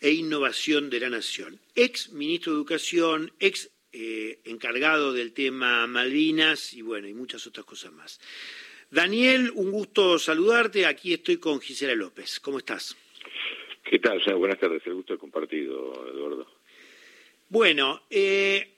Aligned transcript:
e 0.00 0.10
Innovación 0.10 0.90
de 0.90 1.00
la 1.00 1.10
Nación. 1.10 1.58
Ex 1.74 2.12
ministro 2.12 2.52
de 2.52 2.58
Educación, 2.58 3.32
ex 3.40 3.70
eh, 3.92 4.40
encargado 4.44 5.12
del 5.12 5.32
tema 5.32 5.86
Malvinas 5.86 6.74
y 6.74 6.82
bueno, 6.82 7.08
y 7.08 7.14
muchas 7.14 7.46
otras 7.46 7.64
cosas 7.66 7.92
más. 7.92 8.20
Daniel, 8.90 9.50
un 9.54 9.70
gusto 9.70 10.18
saludarte. 10.18 10.86
Aquí 10.86 11.12
estoy 11.12 11.38
con 11.38 11.60
Gisela 11.60 11.94
López. 11.94 12.40
¿Cómo 12.40 12.58
estás? 12.58 12.96
¿Qué 13.84 13.98
tal? 13.98 14.20
buenas 14.36 14.60
tardes. 14.60 14.82
El 14.86 14.94
gusto 14.94 15.18
compartido, 15.18 16.08
Eduardo. 16.12 16.46
Bueno, 17.48 18.02
eh, 18.10 18.77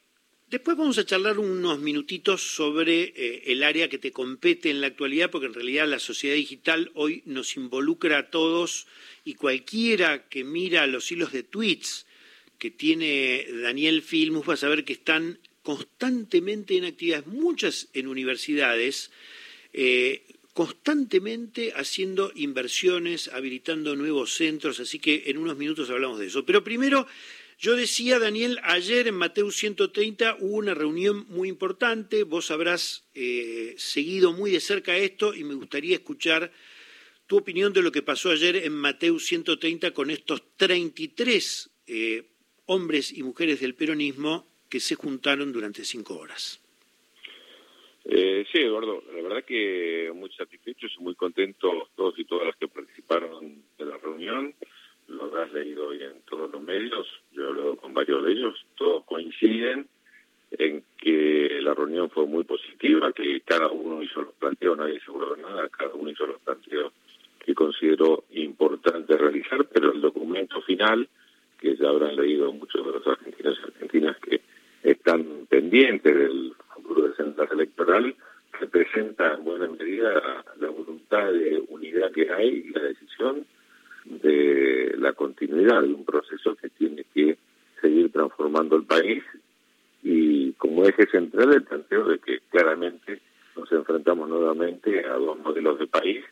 después 0.51 0.77
vamos 0.77 0.99
a 0.99 1.07
charlar 1.07 1.39
unos 1.39 1.79
minutitos 1.79 2.43
sobre 2.43 3.13
eh, 3.17 3.45
el 3.47 3.63
área 3.63 3.89
que 3.89 3.99
te 3.99 4.13
compete 4.13 4.69
en 4.71 4.81
la 4.81 4.89
actualidad, 4.89 5.31
porque 5.31 5.47
en 5.47 5.55
realidad 5.55 5.89
la 5.89 6.01
sociedad 6.01 6.35
digital 6.35 6.91
hoy 6.95 7.23
nos 7.25 7.57
involucra 7.57 8.19
a 8.19 8.31
todos 8.31 8.87
y 9.25 9.35
cualquiera 9.35 10.29
que 10.29 10.43
mira 10.45 10.87
los 10.87 11.11
hilos 11.13 11.33
de 11.33 11.45
tweets 11.45 12.07
que 12.59 12.71
tiene 12.71 13.47
Daniel 13.63 14.03
Filmus 14.03 14.49
va 14.49 14.55
a 14.55 14.59
saber 14.59 14.85
que 14.85 14.93
están 14.93 15.39
constantemente 15.63 16.77
en 16.77 16.85
actividades, 16.85 17.27
muchas 17.27 17.89
en 17.95 18.09
universidades, 18.09 19.11
eh, 19.73 20.25
constantemente 20.53 21.73
haciendo 21.77 22.33
inversiones, 22.35 23.29
habilitando 23.29 23.95
nuevos 23.95 24.35
centros, 24.35 24.81
así 24.81 24.99
que 24.99 25.25
en 25.27 25.39
unos 25.39 25.57
minutos 25.57 25.89
hablamos 25.91 26.19
de 26.19 26.27
eso. 26.27 26.45
Pero 26.45 26.65
primero, 26.65 27.07
yo 27.61 27.77
decía, 27.77 28.19
Daniel, 28.19 28.59
ayer 28.63 29.07
en 29.07 29.17
Mateo 29.17 29.51
130 29.51 30.39
hubo 30.41 30.57
una 30.57 30.73
reunión 30.73 31.27
muy 31.29 31.51
importante, 31.51 32.25
vos 32.25 32.51
habrás 32.51 33.07
eh, 33.15 33.75
seguido 33.77 34.33
muy 34.33 34.51
de 34.51 34.61
cerca 34.61 34.97
esto 34.97 35.35
y 35.35 35.45
me 35.45 35.53
gustaría 35.53 35.97
escuchar 35.97 36.51
tu 37.27 37.37
opinión 37.37 37.75
de 37.75 37.83
lo 37.83 37.93
que 37.93 38.01
pasó 38.01 38.31
ayer 38.31 38.57
en 38.57 38.73
Mateo 38.73 39.19
130 39.19 39.93
con 39.93 40.09
estos 40.09 40.57
33 40.57 41.71
eh, 41.87 42.25
hombres 42.65 43.13
y 43.13 43.23
mujeres 43.23 43.61
del 43.61 43.75
peronismo 43.75 44.47
que 44.71 44.81
se 44.81 44.95
juntaron 44.95 45.53
durante 45.53 45.85
cinco 45.85 46.17
horas. 46.17 46.63
Eh, 48.07 48.47
sí, 48.51 48.59
Eduardo, 48.59 49.05
la 49.15 49.21
verdad 49.21 49.45
que 49.45 50.11
muy 50.15 50.31
satisfechos 50.33 50.93
y 50.99 51.03
muy 51.03 51.15
contentos 51.15 51.91
todos 51.95 52.19
y 52.19 52.25
todas 52.25 52.47
las 52.47 52.57
que 52.57 52.69
participaron 52.69 53.63
de 53.77 53.85
la 53.85 53.99
reunión. 53.99 54.55
Lo 55.11 55.25
habrás 55.25 55.53
leído 55.53 55.89
hoy 55.89 56.03
en 56.03 56.23
todos 56.29 56.51
los 56.53 56.63
medios, 56.63 57.07
yo 57.33 57.45
he 57.45 57.49
hablado 57.49 57.77
con 57.77 57.93
varios 57.93 58.25
de 58.25 58.33
ellos, 58.33 58.55
todos 58.77 59.05
coinciden 59.05 59.87
en 60.53 60.85
que 60.99 61.59
la 61.63 61.75
reunión 61.75 62.11
fue 62.11 62.27
muy 62.27 62.45
positiva, 62.45 63.13
que 63.13 63.41
cada 63.41 63.69
uno 63.69 64.03
hizo 64.03 64.23
los 64.23 64.35
planteos, 64.35 64.79
nadie 64.79 65.01
se 65.01 65.13
de 65.13 65.43
nada, 65.43 65.69
cada 65.69 65.95
uno 65.95 66.11
hizo 66.11 66.27
los 66.27 66.41
planteos 66.41 66.93
que 67.45 67.55
consideró 67.55 68.25
importante 68.31 69.17
realizar, 69.17 69.67
pero 69.73 69.93
el 69.93 70.01
documento 70.01 70.61
final 70.63 71.09
que 71.59 71.77
ya 71.77 71.89
habrán 71.89 72.17
leído 72.17 72.53
muchos 72.53 72.85
de 72.87 72.93
los 72.93 73.07
argentinos 73.07 73.59
y 73.59 73.65
argentinas 73.65 74.17
que 74.19 74.41
están 74.83 75.47
pendientes 75.49 76.15
del 76.15 76.55
futuro 76.75 77.03
del 77.03 77.17
centro 77.17 77.49
electoral, 77.53 78.15
representa 78.59 79.35
en 79.35 79.45
buena 79.45 79.69
medida 79.69 80.45
la 80.59 80.69
voluntad 80.69 81.33
de 81.33 81.63
unidad 81.69 82.13
que 82.13 82.31
hay 82.31 82.49
y 82.67 82.71
la 82.71 82.83
decisión 82.83 83.45
de 84.05 84.70
continuidad 85.21 85.83
de 85.83 85.93
un 85.93 86.07
proceso 86.07 86.57
que 86.57 86.71
tiene 86.71 87.05
que 87.13 87.37
seguir 87.83 88.11
transformando 88.11 88.77
el 88.77 88.85
país 88.85 89.23
y 90.03 90.53
como 90.53 90.87
eje 90.87 91.07
central 91.09 91.53
el 91.53 91.63
planteo 91.63 92.05
de 92.09 92.19
que 92.21 92.41
claramente 92.49 93.21
nos 93.55 93.71
enfrentamos 93.71 94.31
nuevamente 94.31 95.05
a 95.05 95.13
dos 95.13 95.39
modelos 95.41 95.79
de 95.79 95.89
país 95.89 96.25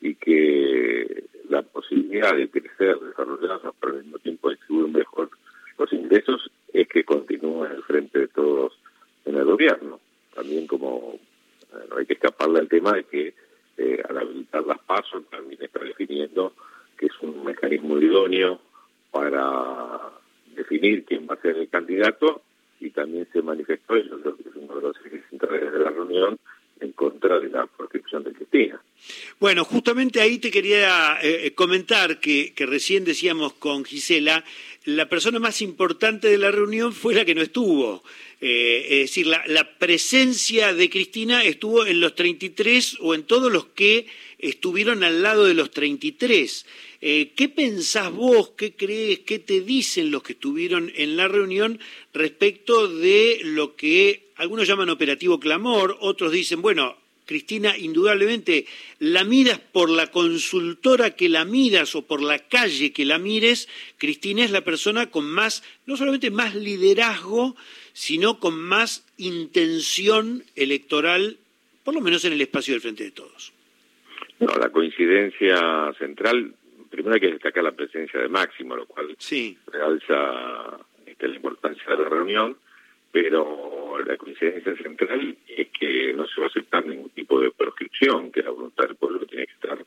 y 0.00 0.14
que 0.14 1.24
la 1.48 1.62
posibilidad 1.62 2.36
de 2.36 2.48
crecer, 2.48 3.00
desarrollarnos, 3.00 3.74
pero 3.80 3.94
al 3.94 4.04
mismo 4.04 4.18
tiempo 4.20 4.50
distribuir 4.50 4.94
mejor 4.94 5.28
los 5.76 5.92
ingresos, 5.92 6.48
es 6.72 6.86
que 6.86 7.02
continúe 7.02 7.64
en 7.64 7.72
el 7.72 7.82
frente 7.82 8.20
de 8.20 8.28
todos 8.28 8.78
en 9.24 9.34
el 9.34 9.44
gobierno. 9.44 9.98
También 10.36 10.68
como 10.68 11.18
no 11.90 11.96
hay 11.96 12.06
que 12.06 12.12
escaparle 12.12 12.60
al 12.60 12.68
tema 12.68 12.92
de 12.92 13.04
que 13.04 13.34
eh, 13.76 14.02
al 14.08 14.18
habilitar 14.18 14.64
las 14.64 14.78
pasos 14.82 15.24
también 15.30 15.60
está 15.60 15.80
definiendo 15.80 16.52
que 16.96 17.06
es 17.06 17.12
un 17.20 17.44
mecanismo 17.44 17.98
idóneo 17.98 18.60
para 19.30 20.12
definir 20.54 21.04
quién 21.04 21.26
va 21.28 21.34
a 21.34 21.42
ser 21.42 21.56
el 21.56 21.68
candidato 21.68 22.42
y 22.78 22.90
también 22.90 23.26
se 23.32 23.42
manifestó, 23.42 23.96
y 23.96 24.08
yo 24.08 24.20
creo 24.20 24.36
que 24.36 24.48
es 24.48 24.54
uno 24.54 24.76
de 24.76 24.82
los 24.82 24.96
ejes 25.04 25.22
centrales 25.30 25.72
de 25.72 25.78
la 25.78 25.90
reunión, 25.90 26.38
en 26.78 26.92
contra 26.92 27.40
de 27.40 27.48
la 27.48 27.66
proscripción 27.66 28.22
de 28.22 28.32
Cristina. 28.32 28.80
Bueno, 29.40 29.64
justamente 29.64 30.20
ahí 30.20 30.38
te 30.38 30.50
quería 30.50 31.18
eh, 31.22 31.52
comentar 31.54 32.20
que, 32.20 32.52
recién 32.56 33.04
decíamos 33.04 33.54
con 33.54 33.84
Gisela, 33.84 34.44
la 34.84 35.08
persona 35.08 35.38
más 35.38 35.62
importante 35.62 36.28
de 36.28 36.38
la 36.38 36.50
reunión 36.50 36.92
fue 36.92 37.14
la 37.14 37.24
que 37.24 37.34
no 37.34 37.42
estuvo. 37.42 38.04
Eh, 38.40 38.86
es 38.90 38.98
decir, 39.10 39.26
la, 39.26 39.78
presencia 39.78 40.74
de 40.74 40.90
Cristina 40.90 41.42
estuvo 41.42 41.86
en 41.86 42.00
los 42.00 42.14
33 42.14 42.98
o 43.00 43.14
en 43.14 43.24
todos 43.24 43.50
los 43.50 43.66
que 43.68 44.06
estuvieron 44.38 45.02
al 45.02 45.22
lado 45.22 45.46
de 45.46 45.54
los 45.54 45.70
33. 45.70 46.66
Eh, 47.08 47.34
¿Qué 47.36 47.48
pensás 47.48 48.12
vos, 48.12 48.50
qué 48.56 48.74
crees, 48.74 49.20
qué 49.20 49.38
te 49.38 49.60
dicen 49.60 50.10
los 50.10 50.24
que 50.24 50.32
estuvieron 50.32 50.90
en 50.96 51.16
la 51.16 51.28
reunión 51.28 51.78
respecto 52.12 52.88
de 52.88 53.38
lo 53.44 53.76
que 53.76 54.30
algunos 54.34 54.66
llaman 54.66 54.90
operativo 54.90 55.38
clamor, 55.38 55.96
otros 56.00 56.32
dicen, 56.32 56.62
bueno, 56.62 56.96
Cristina, 57.24 57.78
indudablemente, 57.78 58.66
la 58.98 59.22
miras 59.22 59.60
por 59.60 59.88
la 59.88 60.08
consultora 60.08 61.14
que 61.14 61.28
la 61.28 61.44
miras 61.44 61.94
o 61.94 62.02
por 62.02 62.20
la 62.20 62.40
calle 62.40 62.92
que 62.92 63.04
la 63.04 63.20
mires, 63.20 63.68
Cristina 63.98 64.44
es 64.44 64.50
la 64.50 64.64
persona 64.64 65.08
con 65.08 65.26
más, 65.26 65.62
no 65.86 65.96
solamente 65.96 66.32
más 66.32 66.56
liderazgo, 66.56 67.54
sino 67.92 68.40
con 68.40 68.58
más 68.58 69.06
intención 69.16 70.42
electoral, 70.56 71.36
por 71.84 71.94
lo 71.94 72.00
menos 72.00 72.24
en 72.24 72.32
el 72.32 72.40
espacio 72.40 72.74
del 72.74 72.80
Frente 72.80 73.04
de 73.04 73.12
Todos. 73.12 73.52
No, 74.40 74.54
la 74.56 74.70
coincidencia 74.70 75.94
central, 76.00 76.55
primero 76.90 77.14
hay 77.14 77.20
que 77.20 77.32
destacar 77.32 77.64
la 77.64 77.72
presencia 77.72 78.20
de 78.20 78.28
Máximo, 78.28 78.76
lo 78.76 78.86
cual 78.86 79.16
realza 79.66 80.78
este, 81.04 81.28
la 81.28 81.36
importancia 81.36 81.96
de 81.96 82.02
la 82.02 82.08
reunión, 82.08 82.56
pero 83.12 83.98
la 84.04 84.16
coincidencia 84.16 84.76
central 84.76 85.36
es 85.48 85.68
que 85.68 86.12
no 86.12 86.26
se 86.26 86.40
va 86.40 86.46
a 86.46 86.50
aceptar 86.50 86.86
ningún 86.86 87.10
tipo 87.10 87.40
de 87.40 87.50
proscripción, 87.50 88.30
que 88.30 88.42
la 88.42 88.50
voluntad 88.50 88.84
del 88.86 88.96
pueblo 88.96 89.26
tiene 89.26 89.46
que 89.46 89.52
estar 89.52 89.78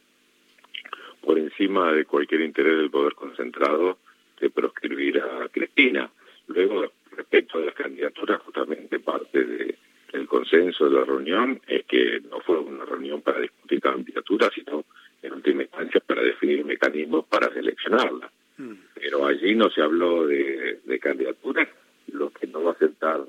por 1.21 1.37
encima 1.37 1.91
de 1.91 2.05
cualquier 2.05 2.41
interés 2.41 2.77
del 2.77 2.89
poder 2.89 3.13
concentrado 3.13 3.97
de 4.39 4.49
proscribir 4.49 5.19
a 5.19 5.47
Cristina. 5.49 6.09
Luego, 6.47 6.91
respecto 7.11 7.57
a 7.57 7.61
las 7.61 7.75
candidaturas, 7.75 8.41
justamente 8.41 8.99
parte 8.99 9.45
del 9.45 10.27
consenso 10.27 10.85
de 10.85 10.91
la 10.91 11.05
reunión 11.05 11.61
es 11.67 11.85
que 11.85 12.21
no 12.29 12.39
fue 12.39 12.57
una 12.59 12.85
reunión 12.85 13.21
para 13.21 13.41
discutir 13.41 13.81
candidaturas, 13.81 14.51
sino 14.55 14.85
en 15.21 15.33
última 15.33 15.63
instancia 15.63 16.01
para 16.01 16.21
definir 16.21 16.65
mecanismos 16.65 17.25
para 17.25 17.53
seleccionarla. 17.53 18.31
Mm. 18.57 18.73
Pero 18.95 19.25
allí 19.25 19.55
se 19.69 19.81
habló 19.81 20.27
de, 20.27 20.79
de 20.83 20.99
candidaturas, 20.99 21.67
lo 22.11 22.31
que 22.31 22.47
no 22.47 22.63
va 22.63 22.71
a 22.71 22.73
aceptar 22.73 23.21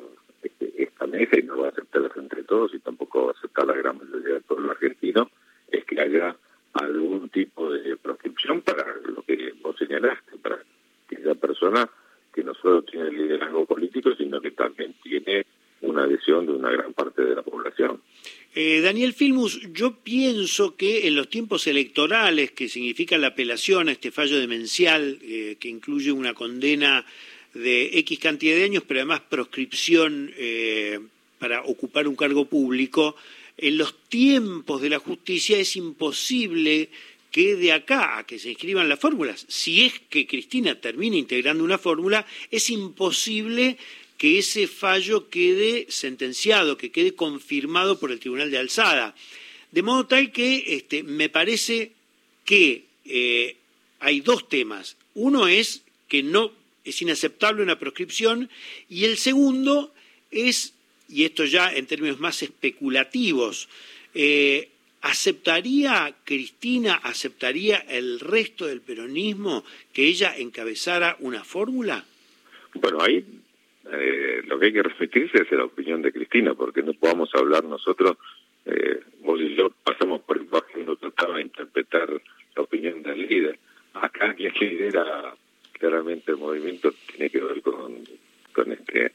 este, 0.42 0.82
esta 0.82 1.06
mesa 1.06 1.38
y 1.38 1.42
no 1.42 1.58
va 1.58 1.66
a 1.66 1.70
aceptar 1.70 2.10
entre 2.16 2.42
todos 2.44 2.74
y 2.74 2.78
tampoco 2.78 3.26
va 3.26 3.32
a 3.32 3.38
aceptar 3.38 3.66
la 3.66 3.74
gran 3.74 3.98
mayoría 3.98 4.34
del 4.34 4.42
pueblo 4.42 4.70
argentino 4.70 5.30
es 5.70 5.84
que 5.84 6.00
haya 6.00 6.36
algún 6.72 7.28
tipo 7.28 7.72
de 7.72 7.96
proscripción 7.96 8.62
para 8.62 8.84
lo 9.04 9.22
que 9.22 9.54
vos 9.60 9.76
señalaste, 9.76 10.36
para 10.42 10.58
que 11.08 11.16
esa 11.16 11.34
persona 11.34 11.88
que 12.32 12.44
no 12.44 12.54
solo 12.54 12.82
tiene 12.82 13.10
liderazgo 13.10 13.66
político, 13.66 14.14
sino 14.16 14.40
que 14.40 14.52
también 14.52 14.94
tiene 15.02 15.46
una 15.82 16.04
adhesión 16.04 16.46
de 16.46 16.52
una 16.52 16.70
gran 16.70 16.92
parte 16.92 17.22
de 17.22 17.34
la 17.34 17.42
población. 17.42 18.00
Eh, 18.52 18.80
Daniel 18.80 19.12
Filmus, 19.12 19.60
yo 19.72 19.94
pienso 20.00 20.74
que 20.74 21.06
en 21.06 21.14
los 21.14 21.30
tiempos 21.30 21.68
electorales, 21.68 22.50
que 22.50 22.68
significa 22.68 23.16
la 23.16 23.28
apelación 23.28 23.88
a 23.88 23.92
este 23.92 24.10
fallo 24.10 24.40
demencial, 24.40 25.20
eh, 25.22 25.56
que 25.60 25.68
incluye 25.68 26.10
una 26.10 26.34
condena 26.34 27.06
de 27.54 27.98
X 28.00 28.18
cantidad 28.18 28.56
de 28.56 28.64
años, 28.64 28.82
pero 28.86 29.00
además 29.00 29.22
proscripción 29.28 30.32
eh, 30.36 30.98
para 31.38 31.62
ocupar 31.62 32.08
un 32.08 32.16
cargo 32.16 32.46
público, 32.46 33.14
en 33.56 33.78
los 33.78 33.94
tiempos 34.08 34.82
de 34.82 34.90
la 34.90 34.98
justicia 34.98 35.58
es 35.58 35.76
imposible 35.76 36.88
que 37.30 37.54
de 37.54 37.70
acá 37.70 38.18
a 38.18 38.26
que 38.26 38.40
se 38.40 38.50
inscriban 38.50 38.88
las 38.88 38.98
fórmulas, 38.98 39.46
si 39.48 39.82
es 39.82 40.00
que 40.10 40.26
Cristina 40.26 40.80
termina 40.80 41.16
integrando 41.16 41.62
una 41.62 41.78
fórmula, 41.78 42.26
es 42.50 42.68
imposible 42.70 43.78
que 44.20 44.38
ese 44.38 44.68
fallo 44.68 45.30
quede 45.30 45.86
sentenciado, 45.88 46.76
que 46.76 46.92
quede 46.92 47.14
confirmado 47.14 47.98
por 47.98 48.12
el 48.12 48.20
Tribunal 48.20 48.50
de 48.50 48.58
Alzada. 48.58 49.14
De 49.72 49.82
modo 49.82 50.04
tal 50.04 50.30
que 50.30 50.76
este, 50.76 51.02
me 51.02 51.30
parece 51.30 51.92
que 52.44 52.84
eh, 53.06 53.56
hay 53.98 54.20
dos 54.20 54.46
temas. 54.46 54.98
Uno 55.14 55.48
es 55.48 55.80
que 56.06 56.22
no 56.22 56.52
es 56.84 57.00
inaceptable 57.00 57.62
una 57.62 57.78
proscripción, 57.78 58.50
y 58.90 59.06
el 59.06 59.16
segundo 59.16 59.94
es, 60.30 60.74
y 61.08 61.24
esto 61.24 61.46
ya 61.46 61.72
en 61.72 61.86
términos 61.86 62.20
más 62.20 62.42
especulativos, 62.42 63.70
eh, 64.12 64.68
¿aceptaría 65.00 66.14
Cristina, 66.24 66.96
aceptaría 66.96 67.78
el 67.88 68.20
resto 68.20 68.66
del 68.66 68.82
peronismo 68.82 69.64
que 69.94 70.08
ella 70.08 70.36
encabezara 70.36 71.16
una 71.20 71.42
fórmula? 71.42 72.04
Bueno, 72.74 73.00
ahí 73.00 73.24
eh, 73.92 74.42
lo 74.46 74.58
que 74.58 74.66
hay 74.66 74.72
que 74.72 74.82
respetirse 74.82 75.42
es 75.42 75.52
la 75.52 75.64
opinión 75.64 76.02
de 76.02 76.12
Cristina, 76.12 76.54
porque 76.54 76.82
no 76.82 76.92
podamos 76.94 77.34
hablar 77.34 77.64
nosotros, 77.64 78.16
eh, 78.66 79.00
vos 79.20 79.40
y 79.40 79.54
yo 79.54 79.70
pasamos 79.84 80.22
por 80.22 80.38
el 80.38 80.48
y 80.76 80.84
no 80.84 80.96
trataba 80.96 81.36
de 81.36 81.42
interpretar 81.42 82.10
la 82.56 82.62
opinión 82.62 83.02
del 83.02 83.26
líder. 83.26 83.58
Acá 83.94 84.34
quien 84.34 84.52
lidera 84.58 85.34
claramente 85.72 86.32
el 86.32 86.38
movimiento 86.38 86.92
tiene 87.06 87.30
que 87.30 87.40
ver 87.40 87.62
con 87.62 87.92
este 88.72 89.12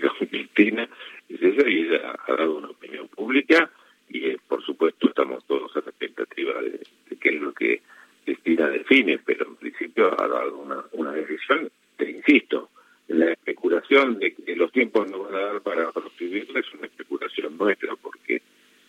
con 0.00 0.28
Cristina, 0.28 0.88
y 1.28 1.44
ella 1.44 2.16
ha 2.26 2.36
dado 2.36 2.56
una 2.56 2.70
opinión 2.70 3.08
pública 3.08 3.70
y 4.08 4.26
eh, 4.26 4.38
por 4.46 4.64
supuesto 4.64 5.08
estamos 5.08 5.44
todos 5.46 5.74
a 5.76 5.80
la 5.80 5.90
expectativa 5.90 6.60
de, 6.60 6.80
qué 7.20 7.30
es 7.30 7.40
lo 7.40 7.52
que 7.52 7.80
Cristina 8.24 8.68
define, 8.68 9.18
pero 9.18 9.46
en 9.46 9.56
principio 9.56 10.12
ha 10.20 10.28
dado 10.28 10.58
una, 10.58 10.84
una 10.92 11.12
decisión, 11.12 11.70
te 11.96 12.10
insisto, 12.10 12.70
la 13.08 13.32
especulación 13.32 14.18
de 14.18 14.34
que 14.34 14.54
los 14.54 14.70
tiempos 14.72 15.10
no 15.10 15.24
van 15.24 15.34
a 15.34 15.40
dar 15.40 15.60
para 15.60 15.90
proscribirla 15.92 16.60
es 16.60 16.74
una 16.74 16.86
especulación 16.86 17.56
nuestra, 17.56 17.96
porque 17.96 18.42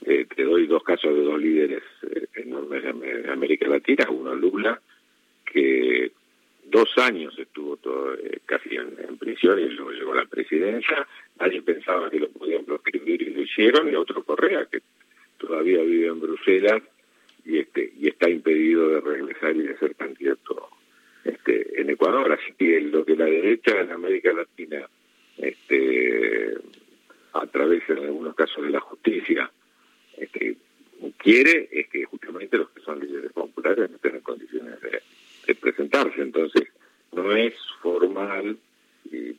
eh, 0.06 0.26
te 0.36 0.44
doy 0.44 0.62
dos 0.74 0.84
casos 0.84 1.14
de 1.14 1.22
dos 1.22 1.40
líderes 1.40 1.84
eh, 2.02 2.26
enormes 2.34 2.82
de 2.84 3.32
América 3.32 3.68
Latina, 3.68 4.08
uno 4.10 4.34
Lula, 4.34 4.82
que 5.46 6.12
dos 6.66 6.90
años 6.98 7.38
estuvo 7.38 7.78
todo, 7.78 8.16
eh, 8.16 8.40
casi 8.44 8.76
en, 8.76 9.18
prisión 9.20 9.60
y 9.60 9.70
luego 9.70 9.92
llegó 9.92 10.14
a 10.14 10.24
la 10.24 10.26
presidencia, 10.26 11.08
nadie 11.40 11.62
pensaba 11.62 12.10
que 12.10 12.20
lo 12.20 12.30
podían 12.30 12.66
proscribir 12.66 13.22
y 13.22 13.30
lo 13.30 13.42
hicieron, 13.44 13.88
y 13.88 13.96
otro 13.96 14.24
Correa, 14.24 14.66
que 14.66 14.82
todavía 15.38 15.84
vive 15.84 16.08
en 16.08 16.20
Bruselas 16.20 16.82
y 17.46 17.60
este 17.60 17.94
y 18.00 18.08
está 18.08 18.28
impedido 18.30 18.90
de 18.90 19.02
regresar 19.02 19.56
y 19.56 19.62
de 19.62 19.78
ser 19.78 19.96
candidato 19.96 20.70
este, 21.24 21.80
en 21.80 21.92
Ecuador. 21.92 22.32
Así 22.32 22.54
que 22.58 22.82
lo 22.82 23.06
que 23.06 23.16
la 23.16 23.26
derecha 23.26 23.80
en 23.80 23.92
América 23.92 24.34
Latina, 24.34 24.90
este, 25.38 26.56
a 27.34 27.46
través 27.46 27.88
en 27.90 28.00
algunos 28.00 28.36
casos 28.36 28.64
de 28.64 28.72
la 28.72 28.80
justicia, 28.80 29.52
quiere 31.24 31.70
es 31.72 31.88
que 31.88 32.04
justamente 32.04 32.58
los 32.58 32.70
que 32.70 32.82
son 32.82 33.00
líderes 33.00 33.32
populares 33.32 33.90
no 33.90 33.98
tengan 33.98 34.22
condiciones 34.22 34.76
de, 34.82 35.56
presentarse. 35.56 36.22
Entonces, 36.22 36.68
no 37.14 37.32
es 37.36 37.54
formal, 37.82 38.58
y 39.06 39.36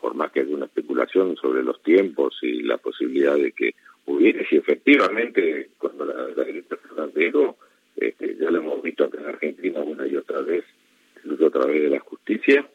por 0.00 0.14
más 0.14 0.30
que 0.30 0.40
haya 0.40 0.54
una 0.54 0.66
especulación 0.66 1.36
sobre 1.36 1.62
los 1.62 1.82
tiempos 1.82 2.38
y 2.42 2.62
la 2.62 2.78
posibilidad 2.78 3.34
de 3.34 3.52
que 3.52 3.74
hubiera, 4.06 4.46
si 4.48 4.56
efectivamente 4.56 5.70
cuando 5.78 6.04
la, 6.04 6.26
derecha 6.44 6.76
se 6.76 7.32
este, 7.96 8.36
ya 8.36 8.50
lo 8.50 8.58
hemos 8.58 8.82
visto 8.82 9.04
acá 9.04 9.18
en 9.20 9.26
Argentina 9.26 9.80
una 9.80 10.06
y 10.06 10.16
otra 10.16 10.40
vez, 10.42 10.64
incluso 11.16 11.46
a 11.46 11.50
través 11.50 11.82
de 11.82 11.90
la 11.90 12.00
justicia, 12.00 12.66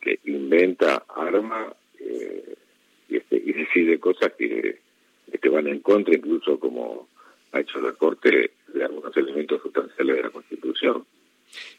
que 0.00 0.18
inventa, 0.24 1.04
arma 1.08 1.72
eh, 2.00 2.54
y, 3.08 3.16
este, 3.16 3.36
y 3.36 3.52
decide 3.52 3.98
cosas 3.98 4.32
que, 4.36 4.78
que 5.40 5.48
van 5.48 5.68
en 5.68 5.80
contra, 5.80 6.14
incluso 6.14 6.58
como 6.58 7.08
ha 7.52 7.60
hecho 7.60 7.80
la 7.80 7.92
Corte 7.92 8.52
de 8.72 8.84
algunos 8.84 9.16
elementos 9.16 9.62
sustanciales 9.62 10.16
de 10.16 10.22
la 10.22 10.30
Constitución. 10.30 11.04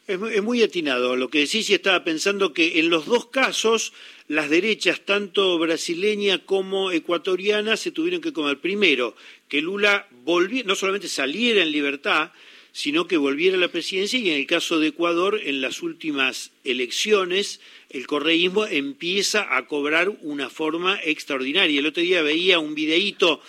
Es 0.06 0.42
muy, 0.42 0.62
atinado 0.62 1.14
lo 1.14 1.28
que 1.28 1.38
decís 1.38 1.70
y 1.70 1.74
estaba 1.74 2.02
pensando 2.02 2.52
que 2.52 2.80
en 2.80 2.90
los 2.90 3.06
dos 3.06 3.26
casos 3.26 3.92
las 4.26 4.50
derechas, 4.50 5.02
tanto 5.04 5.56
brasileña 5.58 6.44
como 6.44 6.90
ecuatoriana, 6.90 7.76
se 7.76 7.92
tuvieron 7.92 8.20
que 8.20 8.32
comer. 8.32 8.58
Primero, 8.58 9.14
que 9.48 9.60
Lula 9.60 10.08
volviera, 10.24 10.66
no 10.66 10.74
solamente 10.74 11.06
saliera 11.06 11.62
en 11.62 11.70
libertad, 11.70 12.32
sino 12.72 13.06
que 13.06 13.16
volviera 13.16 13.56
a 13.56 13.60
la 13.60 13.68
presidencia 13.68 14.18
y 14.18 14.30
en 14.30 14.36
el 14.36 14.46
caso 14.46 14.80
de 14.80 14.88
Ecuador, 14.88 15.40
en 15.42 15.60
las 15.60 15.82
últimas 15.82 16.50
elecciones, 16.64 17.60
el 17.88 18.06
correísmo 18.06 18.66
empieza 18.66 19.56
a 19.56 19.66
cobrar 19.66 20.08
una 20.22 20.50
forma 20.50 20.98
extraordinaria. 21.04 21.78
El 21.78 21.86
otro 21.86 22.02
día 22.02 22.22
veía 22.22 22.58
un 22.58 22.74
videíto 22.74 23.40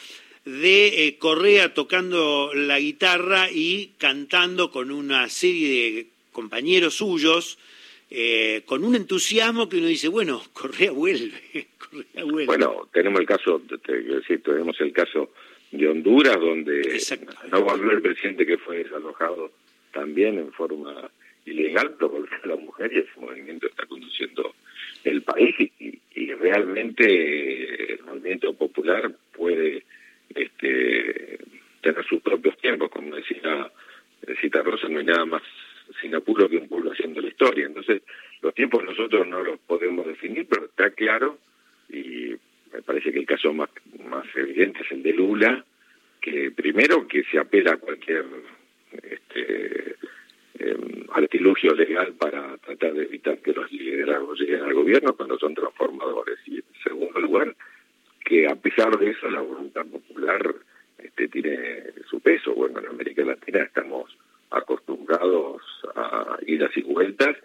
de 0.60 1.08
eh, 1.08 1.18
Correa 1.18 1.74
tocando 1.74 2.52
la 2.54 2.80
guitarra 2.80 3.50
y 3.50 3.92
cantando 3.98 4.72
con 4.72 4.92
una 4.92 5.30
serie 5.30 5.70
de 5.70 6.08
compañeros 6.32 6.96
suyos, 6.96 7.58
eh, 8.10 8.64
con 8.66 8.84
un 8.84 8.96
entusiasmo 8.96 9.70
que 9.70 9.78
uno 9.78 9.88
dice, 9.88 10.10
bueno, 10.10 10.42
Correa 10.54 10.92
vuelve, 10.92 11.40
Correa 11.78 12.24
vuelve. 12.24 12.46
Bueno, 12.46 12.90
tenemos 12.92 13.20
el 13.20 13.26
caso, 13.26 13.62
te, 13.84 14.02
decir, 14.02 14.44
tenemos 14.44 14.80
el 14.82 14.92
caso 14.92 15.32
de 15.72 15.88
Honduras, 15.88 16.38
donde 16.40 17.02
no 17.50 17.62
volvió 17.62 17.92
el 17.92 18.02
presidente 18.02 18.46
que 18.46 18.58
fue 18.58 18.84
desalojado 18.84 19.52
también 19.94 20.38
en 20.38 20.52
forma 20.52 21.10
ilegal, 21.46 21.96
pero 21.98 22.10
volvió 22.10 22.38
la 22.44 22.56
mujer 22.58 22.92
y 22.94 23.00
ese 23.00 23.20
movimiento 23.20 23.68
está 23.68 23.86
conduciendo 23.86 24.54
el 25.04 25.22
país 25.22 25.56
y, 25.80 26.00
realmente 26.42 27.94
el 27.94 28.04
movimiento 28.04 28.54
popular 28.54 29.12
puede 29.34 29.84
este, 30.36 31.40
tener 31.82 32.06
sus 32.06 32.22
propios 32.22 32.58
tiempos, 32.58 32.90
como 32.90 33.16
decía 33.16 33.72
Cita 34.40 34.62
Rosa, 34.62 34.88
no 34.88 35.00
hay 35.00 35.06
nada 35.06 35.26
más 35.26 35.42
sin 36.00 36.16
apuro 36.16 36.48
que 36.48 36.58
un 36.58 36.68
pueblo 36.68 36.92
haciendo 36.92 37.22
la 37.22 37.28
historia. 37.28 37.66
Entonces, 37.66 38.02
los 38.42 38.54
tiempos 38.54 38.84
nosotros 38.84 39.28
no 39.28 39.44
los 39.44 39.60
podemos 39.60 40.06
definir, 40.06 40.48
pero 40.50 40.66
está 40.66 40.92
claro 40.92 41.38
y 41.90 42.36
me 42.74 42.82
parece 42.84 43.12
que 43.12 43.20
el 43.20 43.26
caso 43.26 43.54
más, 43.54 43.70
más 44.06 44.26
evidente 44.36 44.82
es 44.84 44.92
el 44.92 45.04
de 45.04 45.14
Lula, 45.14 45.66
que 46.22 46.52
primero 46.52 47.08
que 47.08 47.24
se 47.24 47.40
apela 47.40 47.74
a 47.74 47.78
cualquier 47.78 48.26
este, 49.04 49.96
em, 50.60 51.06
artilugio 51.12 51.74
legal 51.74 52.14
para 52.14 52.58
tratar 52.58 52.94
de 52.94 53.04
evitar 53.04 53.40
que 53.40 53.54
los 53.54 53.70
liderazgos 53.72 54.40
lleguen 54.40 54.62
al 54.62 54.74
gobierno 54.74 55.16
cuando 55.16 55.38
son 55.38 55.54
transformadores. 55.54 56.38
Y 56.46 56.58
en 56.58 56.64
segundo 56.84 57.20
lugar, 57.20 57.56
que 58.24 58.48
a 58.48 58.56
pesar 58.56 58.98
de 58.98 59.12
eso 59.12 59.30
la 59.30 59.42
voluntad 59.42 59.86
popular 59.86 60.56
este, 60.98 61.28
tiene 61.28 61.92
su 62.10 62.20
peso. 62.20 62.54
Bueno, 62.54 62.80
en 62.80 62.88
América 62.88 63.24
Latina 63.24 63.64
estamos 63.64 64.16
acostumbrados 64.52 65.62
a 65.96 66.38
idas 66.46 66.72
y 66.76 66.82
vueltas, 66.82 67.38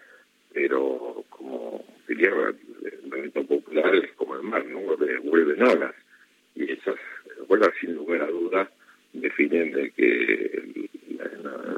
pero 0.53 1.23
como 1.29 1.83
diría 2.07 2.29
el 2.29 3.09
movimiento 3.09 3.43
popular 3.45 3.95
es 3.95 4.11
como 4.13 4.35
el 4.35 4.43
mar, 4.43 4.65
¿no? 4.65 4.79
vuelven 4.79 5.63
olas. 5.63 5.95
Y 6.55 6.71
esas 6.71 6.95
olas, 7.47 7.69
sin 7.79 7.95
lugar 7.95 8.23
a 8.23 8.27
dudas, 8.27 8.69
definen 9.13 9.71
de 9.71 9.91
que 9.91 10.89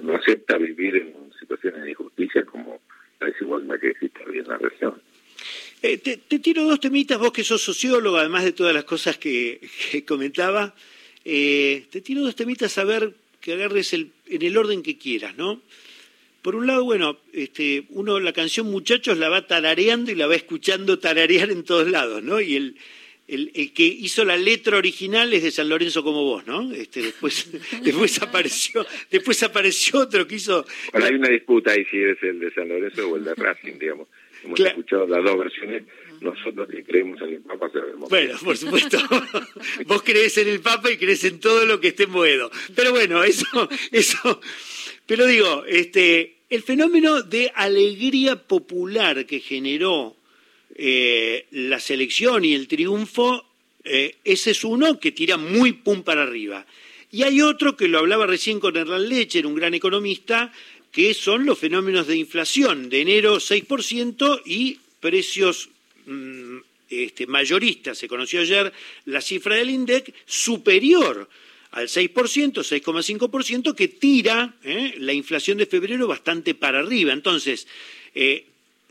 no, 0.02 0.16
acepta 0.16 0.58
vivir 0.58 0.96
en 0.98 1.32
situaciones 1.40 1.84
de 1.84 1.92
injusticia 1.92 2.44
como 2.46 2.80
la 3.20 3.28
desigualdad 3.28 3.80
que 3.80 3.90
existe 3.90 4.24
hoy 4.26 4.40
en 4.40 4.48
la 4.48 4.58
región. 4.58 5.02
Eh, 5.82 5.98
te, 5.98 6.18
tiro 6.40 6.64
dos 6.66 6.82
temitas, 6.82 7.18
vos 7.18 7.32
que 7.32 7.44
sos 7.44 7.62
sociólogo, 7.62 8.18
además 8.18 8.44
de 8.44 8.52
todas 8.52 8.74
las 8.74 8.84
cosas 8.84 9.18
que, 9.18 9.62
comentaba, 10.06 10.76
eh, 11.24 11.86
te 11.90 12.02
tiro 12.02 12.22
dos 12.22 12.36
temitas 12.36 12.78
a 12.78 12.84
ver 12.84 13.14
que 13.40 13.54
agarres 13.54 13.94
el, 13.94 14.12
en 14.28 14.42
el 14.42 14.58
orden 14.58 14.84
que 14.84 14.98
quieras, 14.98 15.38
¿no? 15.38 15.62
Por 16.42 16.56
un 16.56 16.68
lado, 16.68 16.84
bueno, 16.84 17.18
este, 17.32 17.86
uno 17.90 18.20
la 18.20 18.34
canción 18.34 18.68
Muchachos 18.68 19.18
la 19.18 19.30
va 19.30 19.48
tarareando 19.48 20.12
y 20.12 20.16
la 20.16 20.28
va 20.28 20.36
escuchando 20.36 21.00
tararear 21.00 21.50
en 21.50 21.64
todos 21.64 21.90
lados, 21.90 22.24
¿no? 22.24 22.42
Y 22.42 22.56
el, 22.56 22.76
que 23.74 23.84
hizo 23.84 24.26
la 24.26 24.36
letra 24.36 24.78
original 24.78 25.32
es 25.34 25.44
de 25.44 25.52
San 25.52 25.70
Lorenzo 25.70 26.04
como 26.04 26.24
vos, 26.24 26.46
¿no? 26.46 26.74
Este, 26.74 27.02
después, 27.02 27.50
después 27.84 28.22
apareció, 28.22 28.86
después 29.10 29.42
apareció 29.44 30.00
otro 30.02 30.28
que 30.28 30.36
hizo. 30.36 30.66
Bueno, 30.92 31.08
hay 31.08 31.16
una 31.16 31.30
disputa 31.30 31.72
ahí 31.72 31.86
si 31.86 31.98
es 32.04 32.22
el 32.24 32.40
de 32.40 32.54
San 32.54 32.68
Lorenzo 32.68 33.08
o 33.08 33.16
el 33.16 33.24
de 33.24 33.36
Racing, 33.36 33.80
digamos. 33.80 34.08
Hemos 34.44 34.60
escuchado 34.60 35.08
las 35.08 35.24
dos 35.24 35.38
versiones. 35.38 35.84
Nosotros 36.22 36.68
que 36.70 36.84
creemos 36.84 37.22
en 37.22 37.36
el 37.36 37.42
Papa 37.42 37.70
sabemos. 37.72 38.10
Bueno, 38.10 38.38
por 38.44 38.58
supuesto. 38.58 38.98
Vos 39.86 40.04
crees 40.04 40.38
en 40.38 40.50
el 40.50 40.60
Papa 40.60 40.92
y 40.92 40.98
crees 40.98 41.24
en 41.24 41.40
todo 41.40 41.66
lo 41.66 41.80
que 41.80 41.90
esté 41.90 42.04
en 42.04 42.12
Boedo. 42.12 42.52
Pero 42.76 42.92
bueno, 42.92 43.24
eso, 43.24 43.70
eso. 43.92 44.42
Pero 45.06 45.26
digo, 45.26 45.64
este, 45.66 46.36
el 46.50 46.64
fenómeno 46.64 47.22
de 47.22 47.52
alegría 47.56 48.36
popular 48.36 49.26
que 49.26 49.40
generó 49.40 50.16
eh, 50.76 51.46
la 51.52 51.80
selección 51.80 52.46
y 52.46 52.54
el 52.54 52.68
triunfo, 52.68 53.46
eh, 53.84 54.16
ese 54.24 54.52
es 54.52 54.64
uno 54.64 55.00
que 55.00 55.12
tira 55.12 55.38
muy 55.38 55.74
pum 55.74 56.04
para 56.04 56.24
arriba. 56.24 56.66
Y 57.12 57.24
hay 57.24 57.42
otro 57.42 57.76
que 57.76 57.88
lo 57.88 58.00
hablaba 58.00 58.28
recién 58.28 58.60
con 58.60 58.78
Hernán 58.78 59.10
Lecher, 59.10 59.48
un 59.48 59.56
gran 59.56 59.74
economista, 59.74 60.54
que 60.92 61.14
son 61.14 61.46
los 61.46 61.60
fenómenos 61.60 62.08
de 62.08 62.18
inflación. 62.18 62.90
De 62.90 63.02
enero 63.02 63.38
6% 63.38 64.42
y 64.46 64.80
precios 65.00 65.70
mm, 66.06 66.58
este, 66.90 67.28
mayoristas. 67.28 67.98
Se 67.98 68.08
conoció 68.08 68.42
ayer 68.42 68.74
la 69.06 69.22
cifra 69.22 69.56
del 69.56 69.70
INDEC 69.70 70.14
superior 70.26 71.30
al 71.72 71.88
6%, 71.88 72.14
6,5%, 72.14 73.76
que 73.76 73.88
tira 73.88 74.56
eh, 74.64 74.96
la 74.98 75.14
inflación 75.14 75.58
de 75.58 75.68
febrero 75.68 76.08
bastante 76.08 76.56
para 76.56 76.80
arriba. 76.80 77.14
Entonces, 77.14 77.68
eh, 78.16 78.46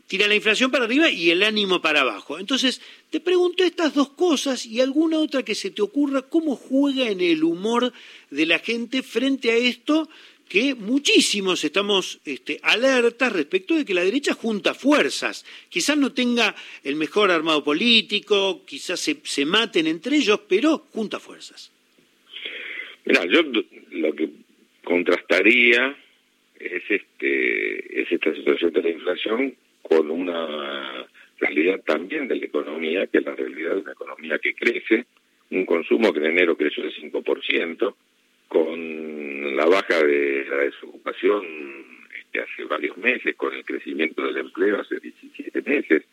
tira 0.07 0.28
la 0.28 0.37
inflación 0.37 0.71
para 0.71 0.85
arriba 0.85 1.11
y 1.11 1.31
el 1.31 1.43
ánimo 1.43 1.83
para 1.83 2.02
abajo. 2.02 2.38
Entonces, 2.38 2.81
te 3.11 3.21
pregunto 3.21 3.64
estas 3.64 3.95
dos 3.95 4.11
cosas 4.11 4.64
y 4.64 4.81
alguna 4.81 5.19
otra 5.19 5.43
que 5.43 5.57
se 5.57 5.71
te 5.71 5.83
ocurra, 5.83 6.23
¿cómo 6.23 6.55
juega 6.55 7.11
en 7.11 7.21
el 7.21 7.43
humor 7.43 7.93
de 8.31 8.47
la 8.47 8.61
gente 8.61 9.02
frente 9.02 9.50
a 9.50 9.57
esto? 9.57 10.09
Que 10.49 10.75
muchísimos 10.75 11.62
estamos 11.64 12.21
este, 12.25 12.59
alertas 12.62 13.33
respecto 13.33 13.75
de 13.75 13.85
que 13.85 13.95
la 13.95 14.05
derecha 14.05 14.35
junta 14.35 14.75
fuerzas. 14.75 15.45
Quizás 15.69 15.97
no 15.97 16.12
tenga 16.12 16.55
el 16.83 16.97
mejor 16.97 17.31
armado 17.31 17.62
político, 17.62 18.64
quizás 18.64 18.99
se, 19.00 19.19
se 19.23 19.45
maten 19.45 19.87
entre 19.87 20.17
ellos, 20.17 20.40
pero 20.49 20.78
junta 20.93 21.21
fuerzas. 21.21 21.73
Mira, 23.05 23.25
yo 23.26 23.43
lo 23.90 24.14
que 24.14 24.31
contrastaría 24.85 25.97
es 26.59 26.83
este 26.88 28.02
es 28.02 28.11
esta 28.11 28.35
situación 28.35 28.73
de 28.73 28.83
la 28.83 28.90
inflación 28.90 29.55
con 29.83 30.11
una 30.11 31.07
realidad 31.38 31.81
también 31.87 32.28
de 32.28 32.37
la 32.37 32.47
economía, 32.47 33.07
que 33.07 33.19
es 33.19 33.25
la 33.25 33.35
realidad 33.35 33.75
de 33.76 33.81
una 33.83 33.93
economía 33.93 34.38
que 34.38 34.55
crece, 34.55 35.07
un 35.50 35.64
consumo 35.64 36.12
que 36.12 36.19
en 36.21 36.26
enero 36.26 36.57
creció 36.57 36.83
del 36.83 36.95
5%, 36.95 37.95
con 38.49 39.08
la 39.59 39.67
baja 39.67 40.00
de 40.05 40.47
la 40.49 40.59
desocupación 40.59 41.45
este, 42.17 42.41
hace 42.41 42.62
varios 42.62 42.97
meses, 42.97 43.35
con 43.35 43.53
el 43.53 43.65
crecimiento 43.65 44.25
del 44.25 44.37
empleo 44.37 44.81
hace 44.81 45.00
17 45.00 45.62
meses, 45.62 46.05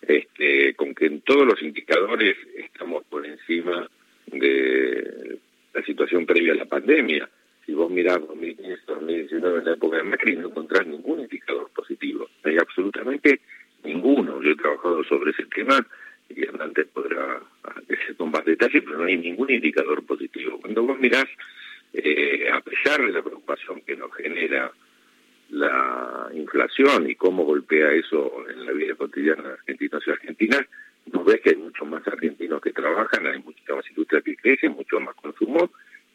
este, 0.00 0.72
con 0.74 0.94
que 0.94 1.04
en 1.04 1.20
todos 1.20 1.44
los 1.44 1.60
indicadores 1.60 2.38
estamos 2.56 3.04
por 3.04 3.26
encima 3.26 3.86
de 4.28 5.38
la 5.74 5.82
situación 5.82 6.24
previa 6.24 6.54
a 6.54 6.56
la 6.56 6.64
pandemia. 6.64 7.28
Si 7.66 7.74
vos 7.74 7.90
mirás 7.90 8.18
2015, 8.26 8.80
2019, 8.86 9.58
en 9.58 9.64
la 9.66 9.72
época 9.74 9.98
de 9.98 10.02
Macri, 10.02 10.36
no 10.36 10.48
encontrás 10.48 10.86
ningún 10.86 11.20
indicador 11.20 11.68
positivo. 11.74 12.30
No 12.42 12.50
hay 12.50 12.56
absolutamente 12.56 13.40
ninguno. 13.84 14.40
Yo 14.40 14.52
he 14.52 14.56
trabajado 14.56 15.04
sobre 15.04 15.32
ese 15.32 15.44
tema 15.54 15.86
y 16.30 16.46
antes 16.58 16.86
podrá 16.86 17.42
decir 17.86 18.16
con 18.16 18.30
más 18.30 18.44
detalle, 18.46 18.80
pero 18.80 18.96
no 18.96 19.04
hay 19.04 19.18
ningún 19.18 19.50
indicador 19.50 20.02
positivo. 20.06 20.58
Cuando 20.62 20.82
vos 20.82 20.98
mirás 20.98 21.26
eh, 21.98 22.50
a 22.52 22.60
pesar 22.60 23.00
de 23.00 23.10
la 23.12 23.22
preocupación 23.22 23.80
que 23.80 23.96
nos 23.96 24.14
genera 24.14 24.70
la 25.48 26.28
inflación 26.34 27.08
y 27.08 27.14
cómo 27.14 27.44
golpea 27.44 27.92
eso 27.92 28.44
en 28.50 28.66
la 28.66 28.72
vida 28.72 28.94
cotidiana 28.96 29.42
de 29.42 29.52
argentinos 29.54 30.02
y 30.06 30.10
argentinas, 30.10 30.66
nos 31.10 31.24
ves 31.24 31.40
que 31.40 31.50
hay 31.50 31.56
muchos 31.56 31.88
más 31.88 32.06
argentinos 32.06 32.60
que 32.60 32.72
trabajan, 32.72 33.26
hay 33.26 33.38
mucha 33.38 33.74
más 33.74 33.88
industria 33.88 34.20
que 34.20 34.36
crece, 34.36 34.68
mucho 34.68 35.00
más 35.00 35.14
consumo 35.14 35.70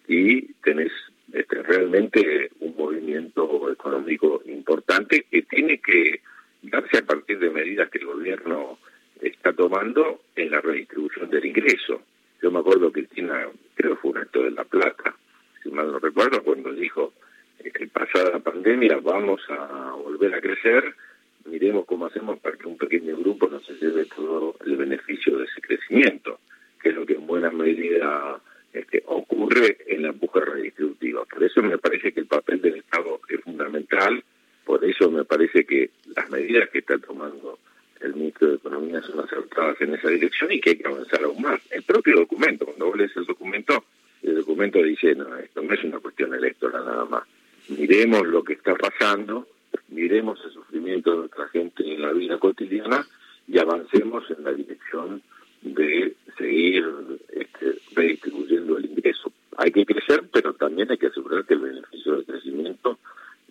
y 0.08 0.54
tenés 0.62 0.92
este, 1.34 1.64
realmente 1.64 2.52
un 2.60 2.76
movimiento 2.76 3.72
económico 3.72 4.44
importante 4.46 5.26
que 5.32 5.42
tiene 5.44 5.80
que 5.80 6.22
darse 6.62 7.00
a 7.00 7.06
partir 7.06 7.40
de 7.40 7.50
medidas 7.50 7.81
que 7.92 8.00
el 8.00 8.06
gobierno 8.06 8.80
está 9.22 9.54
tomando 9.54 10.22
en 10.36 10.52
la 10.52 10.62
redistribución 10.62 11.30
del 11.30 11.46
ingreso. 11.46 12.02
Yo 12.42 12.52
me 12.52 12.60
acuerdo 12.60 12.92
que 12.92 13.02
Cristina, 13.06 13.48
creo 13.76 13.96
que 13.96 14.02
fue 14.02 14.12
un 14.12 14.18
acto 14.18 14.44
de 14.44 14.52
La 14.52 14.64
Plata, 14.64 15.16
si 15.62 15.70
mal 15.70 15.92
no 15.92 16.00
recuerdo, 16.00 16.44
cuando 16.44 16.72
dijo 16.74 17.14
que 17.62 17.88
pasada 17.88 18.32
la 18.32 18.40
pandemia 18.40 18.98
vamos 18.98 19.42
a 19.50 19.92
volver 19.92 20.34
a 20.34 20.42
crecer, 20.42 20.96
miremos 21.46 21.86
cómo 21.86 22.08
hacemos 22.08 22.40
para 22.40 22.58
que 22.58 22.68
un 22.68 22.78
pequeño 22.78 23.16
grupo 23.18 23.48
no 23.48 23.60
se 23.60 23.74
lleve 23.74 24.06
todo 24.06 24.56
el 24.66 24.78
beneficio 24.78 25.38
de 25.38 25.46
ese 25.46 25.62
crecimiento, 25.62 26.40
que 26.82 26.90
es 26.90 26.96
lo 26.96 27.06
que 27.06 27.14
en 27.14 27.28
buena 27.28 27.52
medida 27.52 28.42
este, 28.74 29.04
ocurre 29.06 29.78
en 29.88 30.04
la 30.04 30.12
búsqueda 30.12 30.46
redistributiva. 30.46 31.26
Por 31.26 31.44
eso 31.44 31.62
me 31.62 31.78
parece 31.78 32.12
que 32.12 32.22
el 32.22 32.28
papel 32.28 32.62
del 32.62 32.78
Estado 32.78 33.20
es 33.30 33.42
fundamental, 33.42 34.24
por 34.66 34.84
eso 34.84 35.12
me 35.12 35.26
parece 35.26 35.66
que 35.66 35.92
las 36.16 36.30
medidas 36.30 36.70
que 36.70 36.80
está 36.80 36.98
tomando 36.98 37.60
el 38.00 38.16
ministro 38.16 38.50
de 38.50 38.56
Economía 38.56 39.02
son 39.02 39.20
acertadas 39.20 39.80
en 39.82 39.94
esa 39.94 40.10
dirección 40.10 40.52
y 40.52 40.60
que 40.60 40.72
hay 40.72 40.76
que 40.78 40.88
avanzar 40.88 41.24
aún 41.24 41.42
más. 41.42 41.62
El 41.72 41.81
propio 41.92 42.16
documento, 42.16 42.66
cuando 42.66 42.86
vos 42.86 42.98
lees 42.98 43.16
el 43.18 43.26
documento, 43.26 43.84
el 44.24 44.36
documento 44.36 44.82
dice, 44.82 45.14
no, 45.14 45.36
esto 45.38 45.62
no 45.62 45.74
es 45.74 45.84
una 45.84 46.00
cuestión 46.00 46.34
electoral 46.34 46.86
nada 46.86 47.06
más. 47.06 47.24
Miremos 47.68 48.26
lo 48.28 48.44
que 48.44 48.54
está 48.54 48.76
pasando, 48.76 49.48
miremos 49.90 50.40
el 50.46 50.52
sufrimiento 50.52 51.12
de 51.12 51.18
nuestra 51.18 51.48
gente 51.50 51.84
en 51.84 52.02
la 52.02 52.14
vida 52.14 52.38
cotidiana 52.38 53.06
y 53.48 53.60
avancemos 53.60 54.24
en 54.32 54.44
la 54.44 54.54
dirección 54.54 55.22
de 55.62 56.16
seguir 56.38 56.86
este, 57.34 57.74
redistribuyendo 57.94 58.78
el 58.78 58.86
ingreso. 58.86 59.32
Hay 59.58 59.72
que 59.72 59.86
crecer, 59.86 60.24
pero 60.32 60.54
también 60.54 60.90
hay 60.92 60.98
que 60.98 61.08
asegurar 61.08 61.46
que 61.46 61.56
el 61.56 61.60
beneficio 61.60 62.14
del 62.14 62.26
crecimiento 62.26 63.00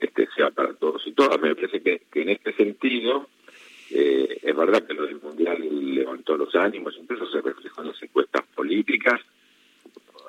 este, 0.01 0.29
sea 0.35 0.51
para 0.51 0.73
todos 0.73 1.07
y 1.07 1.13
todas. 1.13 1.39
Me 1.41 1.55
parece 1.55 1.83
que, 1.83 2.01
en 2.15 2.31
este 2.31 2.55
sentido, 2.55 3.29
eh, 3.91 4.39
es 4.43 4.57
verdad 4.57 4.87
que 4.87 4.95
lo 4.95 5.07
del 5.07 5.21
Mundial 5.21 5.59
levantó 5.95 6.37
los 6.37 6.55
ánimos, 6.55 6.97
incluso 6.99 7.31
se 7.31 7.41
reflejó 7.41 7.83
en 7.83 7.89
las 7.89 8.03
encuestas 8.03 8.45
políticas, 8.55 9.21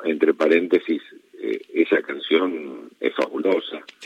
entre 0.03 0.33
paréntesis, 0.33 1.01
eh, 1.39 1.61
esa 1.73 2.01
canción 2.01 2.89
es 2.99 3.13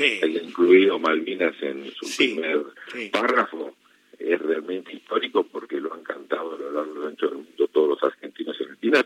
fabulosa. 0.10 0.26
El 0.26 0.48
incluido 0.48 1.00
Malvinas 1.00 1.56
en 1.62 1.92
su 1.92 2.18
primer 2.18 2.64
párrafo 3.12 3.76
es 4.18 4.40
realmente 4.40 4.94
histórico 4.94 5.44
porque 5.44 5.80
lo 5.80 5.94
han 5.94 6.04
cantado 6.04 6.56
a 6.56 6.58
lo 6.58 6.72
largo 6.72 7.08
del 7.10 7.34
mundo 7.34 7.68
todos 7.68 7.90
los 7.90 8.04
argentinos 8.04 8.56
y 8.60 8.64
argentinas, 8.64 9.06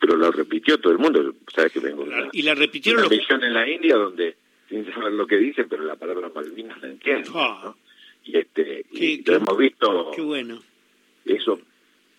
pero 0.00 0.16
lo 0.16 0.30
repitió 0.30 0.78
todo 0.78 0.92
el 0.92 0.98
mundo. 0.98 1.34
Sabes 1.54 1.72
que 1.72 1.80
vengo 1.80 2.06
y 2.32 2.42
la 2.42 2.54
repitieron 2.54 3.04
una 3.04 3.46
en 3.46 3.54
la 3.54 3.68
India 3.68 3.96
donde 3.96 4.36
sin 4.68 4.90
saber 4.92 5.12
lo 5.12 5.26
que 5.26 5.36
dice, 5.36 5.64
pero 5.64 5.84
la 5.84 5.96
palabra 5.96 6.30
Malvinas 6.34 6.80
la 6.80 6.88
entiende. 6.88 7.28
Ah. 7.34 7.74
Y 8.24 8.38
este 8.38 8.84
lo 9.26 9.36
hemos 9.36 9.58
visto. 9.58 10.12
Qué 10.14 10.22
bueno. 10.22 10.60
Eso, 11.24 11.60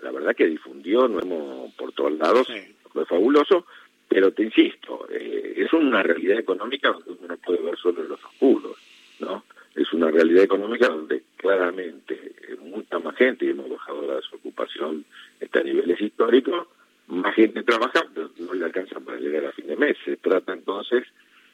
la 0.02 0.12
verdad 0.12 0.36
que 0.36 0.46
difundió, 0.46 1.08
no 1.08 1.20
hemos 1.20 1.74
por 1.74 1.92
todos 1.94 2.14
lados 2.14 2.48
fue 2.94 3.06
fabuloso, 3.06 3.66
pero 4.08 4.32
te 4.32 4.44
insisto, 4.44 5.08
eh, 5.10 5.56
es 5.58 5.74
una 5.74 6.04
realidad 6.04 6.38
económica 6.38 6.92
donde 6.92 7.12
uno 7.12 7.28
no 7.30 7.38
puede 7.38 7.64
ver 7.64 7.76
solo 7.78 8.04
los 8.04 8.24
oscuros, 8.24 8.78
¿no? 9.20 9.44
Es 9.76 9.92
una 9.94 10.03
realidad 10.14 10.44
económica 10.44 10.88
donde 10.88 11.24
claramente 11.38 12.34
mucha 12.62 13.00
más 13.00 13.16
gente, 13.16 13.46
y 13.46 13.50
hemos 13.50 13.70
bajado 13.70 14.06
la 14.08 14.16
desocupación 14.16 15.06
está 15.40 15.60
a 15.60 15.64
niveles 15.64 16.00
históricos, 16.02 16.68
más 17.08 17.36
gente 17.36 17.64
trabaja, 17.64 18.06
pero 18.14 18.30
no 18.40 18.54
le 18.54 18.66
alcanza 18.66 19.00
para 19.00 19.20
llegar 19.20 19.46
a 19.46 19.52
fin 19.52 19.68
de 19.68 19.76
mes. 19.76 19.98
Se 20.06 20.18
trata 20.18 20.54
entonces, 20.54 21.04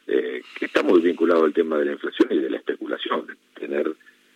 eh, 0.08 0.42
que 0.58 0.66
está 0.66 0.84
muy 0.84 1.02
vinculado 1.02 1.46
al 1.46 1.54
tema 1.54 1.78
de 1.78 1.86
la 1.86 1.92
inflación 1.94 2.30
y 2.32 2.40
de 2.40 2.50
la 2.50 2.58
especulación, 2.58 3.28
tener 3.56 3.92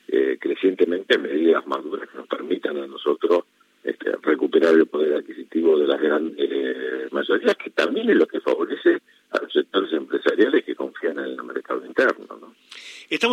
eh, 0.07 0.37
crecientemente 0.39 1.17
medidas 1.17 1.65
más 1.67 1.83
duras 1.83 2.09
que 2.09 2.17
nos 2.17 2.27
permitan 2.27 2.77
a 2.77 2.87
nosotros 2.87 3.45
este, 3.83 4.11
recuperar 4.21 4.73
el 4.73 4.87
poder 4.87 5.15
adquisitivo 5.15 5.77
de 5.77 5.87
las 5.87 6.01
grandes 6.01 6.37
eh, 6.39 7.07
mayorías, 7.11 7.55
que 7.57 7.69
también 7.71 8.09
es 8.09 8.15
lo 8.15 8.27
que 8.27 8.39
favorece 8.39 9.01
a 9.31 9.41
los 9.41 9.51
sectores 9.51 9.91
empresariales 9.93 10.63
que 10.63 10.75
confían 10.75 11.19
en 11.19 11.25
el 11.25 11.43
mercado 11.43 11.85
interno. 11.85 12.25
¿no? 12.39 12.53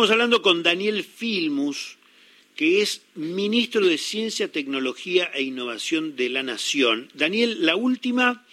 Estamos 0.01 0.13
hablando 0.13 0.41
con 0.41 0.63
Daniel 0.63 1.03
Filmus, 1.03 1.97
que 2.55 2.81
es 2.81 3.03
ministro 3.13 3.85
de 3.85 3.99
Ciencia, 3.99 4.51
Tecnología 4.51 5.29
e 5.31 5.43
Innovación 5.43 6.15
de 6.15 6.29
la 6.29 6.41
Nación. 6.41 7.11
Daniel, 7.13 7.63
la 7.63 7.75
última, 7.75 8.43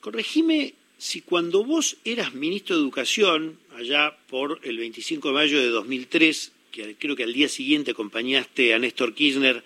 corregime 0.00 0.74
si 0.98 1.20
cuando 1.20 1.62
vos 1.62 1.98
eras 2.04 2.34
ministro 2.34 2.74
de 2.74 2.82
Educación, 2.82 3.60
allá 3.78 4.16
por 4.28 4.58
el 4.64 4.76
25 4.78 5.28
de 5.28 5.34
mayo 5.34 5.60
de 5.60 5.68
2003, 5.68 6.50
que 6.72 6.96
creo 6.96 7.14
que 7.14 7.22
al 7.22 7.32
día 7.32 7.48
siguiente 7.48 7.92
acompañaste 7.92 8.74
a 8.74 8.80
Néstor 8.80 9.14
Kirchner 9.14 9.62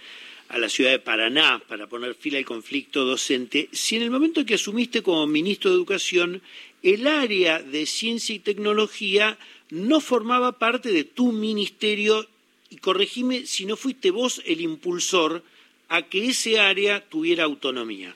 a 0.51 0.59
la 0.59 0.69
ciudad 0.69 0.91
de 0.91 0.99
Paraná 0.99 1.63
para 1.67 1.89
poner 1.89 2.15
fin 2.15 2.37
al 2.37 2.45
conflicto 2.45 3.07
docente, 3.07 3.71
si 3.73 3.97
en 3.97 4.03
el 4.03 4.11
momento 4.11 4.41
en 4.41 4.47
que 4.47 4.57
asumiste 4.57 5.03
como 5.03 5.27
ministro 5.27 5.71
de 5.71 5.77
Educación, 5.77 6.43
el 6.83 7.07
área 7.07 7.63
de 7.63 7.87
ciencia 7.87 8.35
y 8.35 8.39
tecnología 8.39 9.39
no 9.71 10.01
formaba 10.01 10.59
parte 10.59 10.91
de 10.91 11.05
tu 11.05 11.33
ministerio, 11.33 12.27
y 12.71 12.79
corregime 12.79 13.47
si 13.47 13.67
no 13.67 13.77
fuiste 13.77 14.11
vos 14.11 14.43
el 14.47 14.61
impulsor 14.61 15.43
a 15.89 16.03
que 16.03 16.27
ese 16.27 16.59
área 16.59 17.09
tuviera 17.09 17.45
autonomía. 17.45 18.15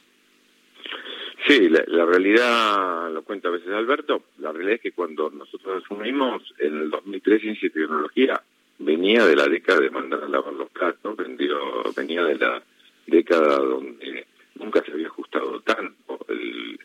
Sí, 1.46 1.68
la, 1.68 2.04
realidad, 2.04 3.10
lo 3.12 3.22
cuenta 3.22 3.48
a 3.48 3.52
veces 3.52 3.70
Alberto, 3.70 4.24
la 4.38 4.52
realidad 4.52 4.74
es 4.74 4.80
que 4.82 4.92
cuando 4.92 5.30
nosotros 5.30 5.82
asumimos 5.82 6.42
en 6.58 6.78
el 6.78 6.90
2003 6.90 7.40
Ciencia 7.40 7.66
y 7.66 7.70
Tecnología, 7.70 8.42
venía 8.78 9.24
de 9.24 9.36
la 9.36 9.46
década 9.46 9.80
de 9.80 9.90
mandar 9.90 10.22
a 10.22 10.28
lavar 10.28 10.52
los 10.52 10.70
platos, 10.70 11.16
venía 11.96 12.24
de 12.24 12.38
la 12.38 12.62
década 13.06 13.56
donde 13.58 14.26
nunca 14.56 14.84
se 14.84 14.92
había 14.92 15.06
ajustado 15.06 15.60
tanto 15.60 16.18
el, 16.28 16.78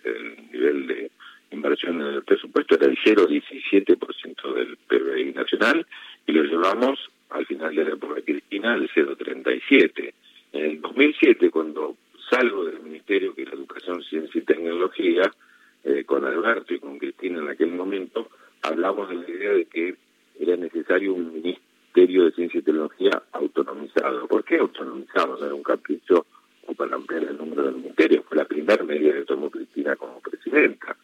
nivel 0.51 0.87
de 0.87 1.11
inversión 1.55 2.01
en 2.01 2.07
el 2.07 2.23
presupuesto, 2.23 2.75
era 2.75 2.85
el 2.85 2.97
0,17% 2.97 4.53
del 4.53 4.77
PBI 4.87 5.33
nacional, 5.33 5.85
y 6.27 6.31
lo 6.31 6.43
llevamos 6.43 6.99
al 7.29 7.45
final 7.45 7.75
de 7.75 7.83
la 7.83 7.91
época 7.91 8.21
Cristina 8.21 8.73
al 8.73 8.89
0,37%. 8.89 10.13
En 10.53 10.65
el 10.65 10.81
2007, 10.81 11.49
cuando 11.49 11.97
salgo 12.29 12.65
del 12.65 12.79
Ministerio 12.81 13.33
que 13.35 13.43
es 13.43 13.51
Educación, 13.51 14.03
Ciencia 14.03 14.39
y 14.39 14.43
Tecnología, 14.45 15.31
eh, 15.83 16.03
con 16.05 16.25
Alberto 16.25 16.73
y 16.73 16.79
con 16.79 16.97
Cristina 16.97 17.39
en 17.39 17.49
aquel 17.49 17.71
momento, 17.71 18.29
hablamos 18.61 19.09
de 19.09 19.15
la 19.15 19.29
idea 19.29 19.51
de 19.51 19.65
que 19.65 19.95
era 20.39 20.55
necesario 20.57 21.13
un 21.13 21.33
ministerio 21.33 22.25
de 22.25 22.31
Ciencia 22.31 22.59
y 22.59 22.63
Tecnología 22.63 23.21
autonomizado. 23.31 24.27
¿Por 24.27 24.43
qué 24.43 24.57
autonomizado? 24.57 25.37
No 25.37 25.45
era 25.45 25.53
un 25.53 25.63
capricho 25.63 26.25
o 26.67 26.73
para 26.73 26.95
ampliar 26.95 27.23
el 27.23 27.37
número 27.37 27.63
del 27.63 27.75
ministerio. 27.75 28.23
Fue 28.27 28.37
la 28.37 28.45
primera 28.45 28.83
medida 28.83 29.13
que 29.13 29.25
tomó 29.25 29.49
Cristina 29.49 29.95
como 29.95 30.19
presidenta. 30.19 30.97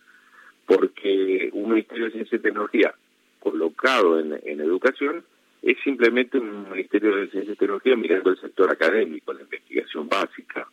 Porque 0.65 1.50
un 1.53 1.74
Ministerio 1.74 2.05
de 2.05 2.12
Ciencia 2.12 2.38
y 2.38 2.41
Tecnología 2.41 2.93
colocado 3.39 4.19
en, 4.19 4.39
en 4.43 4.62
educación 4.62 5.24
es 5.62 5.77
simplemente 5.84 6.39
un 6.39 6.69
Ministerio 6.72 7.15
de 7.15 7.27
Ciencia 7.29 7.53
y 7.53 7.58
Tecnología 7.58 7.96
mirando 7.96 8.32
el 8.32 8.39
sector 8.39 8.72
académico, 8.72 9.34
la 9.34 9.41
investigación 9.41 10.10
básica. 10.10 10.67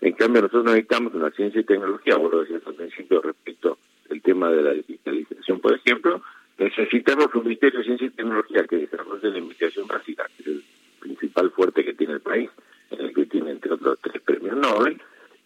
En 0.00 0.12
cambio, 0.14 0.42
nosotros 0.42 0.61
necesitamos 0.72 1.14
una 1.14 1.30
ciencia 1.30 1.60
y 1.60 1.64
tecnología, 1.64 2.16
vos 2.16 2.32
lo 2.32 2.40
decías 2.40 2.62
al 2.66 2.74
principio 2.74 3.20
respecto 3.20 3.78
al 4.10 4.20
tema 4.20 4.50
de 4.50 4.62
la 4.62 4.72
digitalización, 4.72 5.60
por 5.60 5.74
ejemplo, 5.74 6.22
necesitamos 6.58 7.34
un 7.34 7.44
Ministerio 7.44 7.78
de 7.78 7.84
Ciencia 7.84 8.06
y 8.06 8.10
Tecnología 8.10 8.64
que 8.64 8.76
desarrolle 8.76 9.30
la 9.30 9.38
investigación 9.38 9.86
básica, 9.86 10.26
que 10.36 10.42
es 10.42 10.48
el 10.48 10.64
principal 11.00 11.50
fuerte 11.50 11.84
que 11.84 11.94
tiene 11.94 12.14
el 12.14 12.20
país, 12.20 12.50
en 12.90 13.00
el 13.00 13.14
que 13.14 13.26
tiene 13.26 13.52
entre 13.52 13.72
otros 13.72 13.98
tres 14.02 14.22
premios 14.22 14.56
Nobel, 14.56 15.00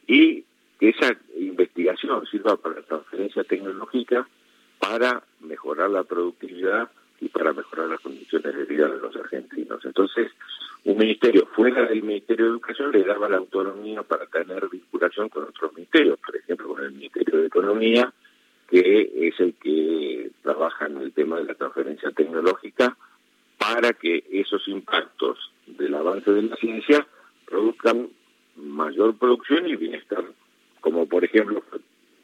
y 0.07 0.45
que 0.79 0.91
esa 0.91 1.17
investigación 1.39 2.27
sirva 2.27 2.57
para 2.57 2.77
la 2.77 2.83
transferencia 2.83 3.45
tecnológica 3.45 4.27
para 4.79 5.23
mejorar 5.41 5.91
la 5.91 6.05
productividad 6.05 6.91
y 7.21 7.29
para 7.29 7.53
mejorar 7.53 7.89
las 7.89 8.01
condiciones 8.01 8.55
de 8.55 8.65
vida 8.65 8.89
de 8.89 8.99
los 8.99 9.17
argentinos. 9.17 9.85
Entonces, 9.85 10.31
un 10.85 10.99
ministerio 10.99 11.47
fuera 11.47 11.85
del 11.87 12.03
Ministerio 12.03 12.45
de 12.45 12.51
Educación 12.53 12.93
le 12.93 13.03
daba 13.03 13.29
la 13.29 13.39
autonomía 13.39 14.03
para 14.03 14.27
tener 14.27 14.69
vinculación 14.69 15.29
con 15.29 15.45
otros 15.45 15.75
ministerios, 15.75 16.19
por 16.25 16.37
ejemplo, 16.37 16.69
con 16.69 16.85
el 16.85 16.93
Ministerio 16.93 17.41
de 17.41 17.47
Economía, 17.47 18.13
que 18.69 19.11
es 19.29 19.41
el 19.41 19.55
que 19.55 20.31
trabaja 20.43 20.87
en 20.87 20.99
el 20.99 21.13
tema 21.13 21.39
de 21.39 21.45
la 21.47 21.55
transferencia 21.55 22.11
tecnológica 22.11 22.97
para 23.59 23.95
que 23.95 24.25
esos 24.31 24.69
impactos 24.69 25.51
del 25.67 25.95
avance 25.95 26.31
de 26.31 26.43
la 26.43 26.57
ciencia 26.57 27.07
produzcan 27.47 28.09
mayor 28.57 29.17
producción 29.17 29.67
y 29.69 29.77
bienestar, 29.77 30.25
como 30.81 31.07
por 31.07 31.25
ejemplo 31.25 31.63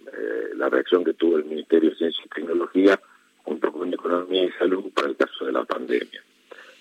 eh, 0.07 0.50
la 0.57 0.69
reacción 0.69 1.05
que 1.05 1.14
tuvo 1.14 1.37
el 1.38 1.45
Ministerio 1.45 1.91
de 1.91 1.97
Ciencia 1.97 2.23
y 2.25 2.29
Tecnología 2.29 3.00
junto 3.45 3.73
con 3.73 3.93
Economía 3.93 4.45
y 4.45 4.52
Salud 4.52 4.91
para 4.95 5.09
el 5.09 5.17
caso 5.17 5.45
de 5.47 5.52
la 5.52 5.64
pandemia. 5.64 6.23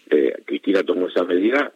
Eh, 0.10 0.44
Cristina 0.46 0.84
tomó 0.84 1.08
esa 1.08 1.24
medida, 1.24 1.72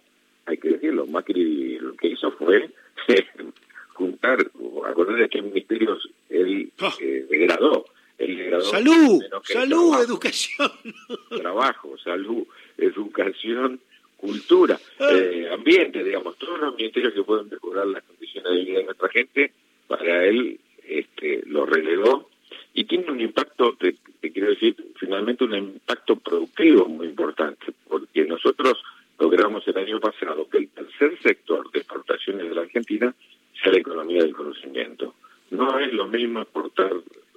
hay 0.45 0.57
que 0.57 0.69
decirlo, 0.69 1.07
Macri 1.07 1.79
lo 1.79 1.95
que 1.95 2.09
hizo 2.09 2.31
fue 2.31 2.69
juntar, 3.93 4.37
de 4.37 5.29
que 5.29 5.41
ministerios 5.41 6.09
él 6.29 6.71
Ah. 6.79 6.93
eh, 6.99 7.25
degradó. 7.29 7.85
Él 8.17 8.37
degradó 8.37 8.63
Salud, 8.63 9.21
que 9.45 9.53
salud, 9.53 9.89
trabajo, 9.89 10.03
educación. 10.03 10.71
trabajo, 11.41 11.97
salud, 11.97 12.47
educación, 12.77 13.79
cultura, 14.25 14.79
Ah. 14.99 15.09
eh, 15.11 15.49
ambiente, 15.51 16.03
digamos, 16.03 16.37
todos 16.37 16.59
los 16.59 16.75
ministerios 16.75 17.13
que 17.13 17.23
pueden 17.23 17.49
mejorar 17.49 17.87
las 17.87 18.03
condiciones 18.03 18.51
de 18.51 18.63
vida 18.63 18.77
de 18.79 18.85
nuestra 18.85 19.09
gente, 19.09 19.51
para 19.87 20.25
él 20.25 20.59
este, 20.87 21.43
lo 21.45 21.65
relegó 21.65 22.29
y 22.73 22.83
tiene 22.85 23.11
un 23.11 23.21
impacto, 23.21 23.75
te, 23.79 23.95
te 24.19 24.31
quiero 24.31 24.49
decir, 24.49 24.75
finalmente 24.99 25.43
un 25.43 25.55
impacto 25.55 26.15
productivo 26.17 26.85
muy 26.87 27.07
importante, 27.07 27.67
porque 27.87 28.25
nosotros 28.25 28.83
logramos 29.19 29.65
el 29.67 29.77
año 29.77 29.99
pasado 29.99 30.47
que 30.49 30.57
el 30.57 30.69
tercer 30.69 31.17
sector 31.21 31.71
de 31.71 31.79
exportaciones 31.79 32.49
de 32.49 32.55
la 32.55 32.61
Argentina 32.61 33.13
sea 33.61 33.71
la 33.71 33.79
economía 33.79 34.23
del 34.23 34.35
conocimiento. 34.35 35.15
No 35.51 35.79
es 35.79 35.93
lo 35.93 36.07
mismo 36.07 36.41
exportar 36.41 36.91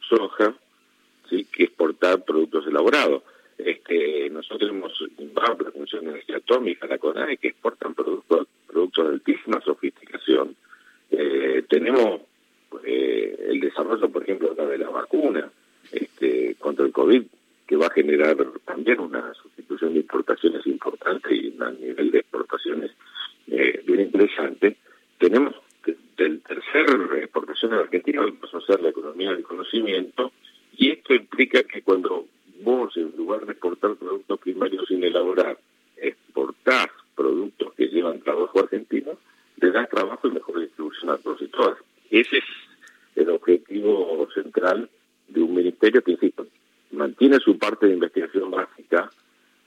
soja 0.08 0.54
¿sí? 1.28 1.46
que 1.52 1.64
exportar 1.64 2.24
productos 2.24 2.66
elaborados. 2.66 3.22
Este, 3.56 4.30
nosotros 4.30 4.70
tenemos 4.70 4.92
INVAP, 5.18 5.62
la 5.62 5.70
Comisión 5.70 6.04
de 6.04 6.10
Energía 6.10 6.36
Atómica, 6.36 6.86
la 6.86 6.98
CONAE, 6.98 7.36
que 7.36 7.48
exportan 7.48 7.94
productos, 7.94 8.46
productos 8.66 9.06
de 9.06 9.12
altísima 9.14 9.60
sofisticación. 9.60 10.56
Eh, 11.10 11.64
tenemos 11.68 12.22
eh, 12.84 13.36
el 13.48 13.60
desarrollo, 13.60 14.08
por 14.10 14.22
ejemplo, 14.22 14.54
de 14.54 14.78
la 14.78 14.90
vacuna 14.90 15.50
este, 15.90 16.54
contra 16.68 16.84
el 16.84 16.92
COVID, 16.92 17.22
que 17.66 17.76
va 17.76 17.86
a 17.86 17.90
generar 17.90 18.36
también 18.66 19.00
una 19.00 19.32
sustitución 19.32 19.94
de 19.94 20.00
importaciones 20.00 20.66
importante 20.66 21.34
y 21.34 21.48
un 21.48 21.80
nivel 21.80 22.10
de 22.10 22.18
exportaciones 22.18 22.90
eh, 23.46 23.82
bien 23.86 24.00
interesante. 24.00 24.76
Tenemos 25.16 25.54
del 26.18 26.42
tercer 26.42 26.84
exportación 27.22 27.70
de 27.70 27.78
Argentina, 27.78 28.22
pasó 28.38 28.58
a 28.58 28.66
ser 28.66 28.82
la 28.82 28.90
economía 28.90 29.30
del 29.30 29.44
conocimiento, 29.44 30.32
y 30.76 30.90
esto 30.90 31.14
implica 31.14 31.62
que 31.62 31.80
cuando 31.80 32.26
vos, 32.60 32.94
en 32.98 33.14
lugar 33.16 33.46
de 33.46 33.52
exportar 33.52 33.94
productos 33.94 34.40
primarios 34.40 34.84
sin 34.86 35.02
elaborar, 35.02 35.56
exportás 35.96 36.88
productos 37.14 37.72
que 37.72 37.88
llevan 37.88 38.20
trabajo 38.20 38.60
argentino, 38.60 39.12
le 39.56 39.70
das 39.70 39.88
trabajo 39.88 40.28
y 40.28 40.32
mejor 40.32 40.60
distribución 40.60 41.12
a 41.12 41.16
todos 41.16 41.40
y 41.40 41.48
todas. 41.48 41.78
Ese 42.10 42.38
es 42.38 42.44
el 43.16 43.30
objetivo 43.30 44.28
central 44.34 44.90
de 45.28 45.42
un 45.42 45.54
ministerio 45.54 46.02
que, 46.02 46.12
insisto, 46.12 46.46
mantiene 47.28 47.44
su 47.44 47.58
parte 47.58 47.86
de 47.86 47.94
investigación 47.94 48.50
básica, 48.50 49.10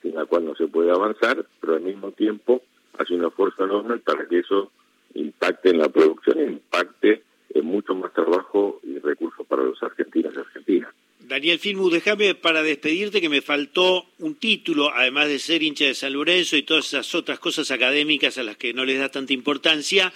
sin 0.02 0.16
la 0.16 0.26
cual 0.26 0.46
no 0.46 0.56
se 0.56 0.68
puede 0.68 0.92
avanzar, 0.92 1.46
pero 1.60 1.76
al 1.76 1.82
mismo 1.82 2.12
tiempo 2.12 2.62
hace 2.98 3.14
un 3.14 3.26
esfuerzo 3.26 3.66
enorme 3.66 3.98
para 3.98 4.28
que 4.28 4.40
eso 4.40 4.72
impacte 5.14 5.70
en 5.70 5.80
la 5.80 5.90
producción 5.90 6.40
e 6.40 6.44
impacte 6.46 7.24
en 7.54 7.66
mucho 7.66 7.94
más 7.94 8.14
trabajo 8.14 8.80
y 8.84 8.98
recursos 9.00 9.46
para 9.46 9.64
los 9.64 9.82
argentinos 9.84 10.34
y 10.36 10.40
argentinas. 10.40 10.94
Daniel 11.20 11.60
Filmu, 11.60 11.90
déjame 11.90 12.36
para 12.36 12.64
despedirte 12.64 13.22
que 13.22 13.30
me 13.30 13.42
faltó 13.42 14.06
un 14.20 14.36
título, 14.36 14.92
además 14.94 15.28
de 15.28 15.40
ser 15.40 15.62
hincha 15.62 15.86
de 15.86 15.94
San 15.94 16.14
Lorenzo 16.14 16.58
y 16.58 16.64
todas 16.64 16.88
esas 16.88 17.14
otras 17.14 17.40
cosas 17.40 17.70
académicas 17.72 18.38
a 18.38 18.44
las 18.44 18.58
que 18.58 18.74
no 18.74 18.86
les 18.86 19.00
da 19.00 19.10
tanta 19.10 19.34
importancia, 19.34 20.12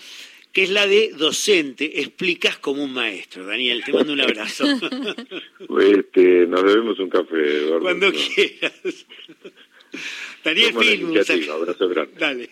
que 0.56 0.64
es 0.64 0.70
la 0.70 0.88
de 0.88 1.12
docente. 1.18 2.00
Explicas 2.00 2.58
como 2.58 2.82
un 2.82 2.94
maestro, 2.94 3.46
Daniel. 3.46 3.84
Te 3.84 3.92
mando 3.92 4.14
un 4.14 4.22
abrazo. 4.22 4.64
este, 5.82 6.48
nos 6.48 6.64
debemos 6.64 6.98
un 6.98 7.10
café, 7.10 7.36
Eduardo. 7.36 7.82
Cuando 7.82 8.10
quieras. 8.14 9.06
Daniel 10.46 11.02
iniciativa, 11.02 11.56
abrazo 11.56 11.90
grande. 11.90 12.14
Dale. 12.18 12.50